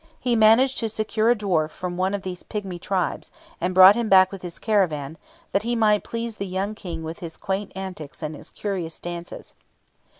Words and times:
He 0.19 0.35
managed 0.35 0.79
to 0.79 0.89
secure 0.89 1.29
a 1.29 1.35
dwarf 1.35 1.69
from 1.69 1.95
one 1.95 2.15
of 2.15 2.23
these 2.23 2.41
pigmy 2.41 2.79
tribes, 2.81 3.29
and 3.61 3.75
brought 3.75 3.93
him 3.93 4.09
back 4.09 4.31
with 4.31 4.41
his 4.41 4.57
caravan, 4.57 5.15
that 5.51 5.61
he 5.61 5.75
might 5.75 6.03
please 6.03 6.37
the 6.37 6.47
young 6.47 6.73
King 6.73 7.03
with 7.03 7.19
his 7.19 7.37
quaint 7.37 7.71
antics 7.75 8.23
and 8.23 8.35
his 8.35 8.49
curious 8.49 8.99
dances. 8.99 9.53